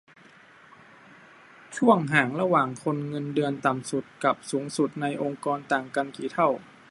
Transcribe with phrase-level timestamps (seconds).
[1.77, 6.49] ช่วงห่างระหว่างคนเงินเดือนต่ำสุดกับสูงสุดในองค์กรต่างกันกี่เท่า